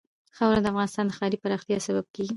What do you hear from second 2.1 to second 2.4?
کېږي.